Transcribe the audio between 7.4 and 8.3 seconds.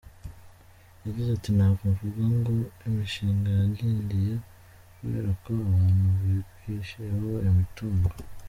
imitungo.